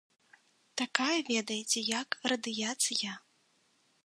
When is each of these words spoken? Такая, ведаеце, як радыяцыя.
Такая, 0.81 1.19
ведаеце, 1.33 1.85
як 2.01 2.19
радыяцыя. 2.33 3.11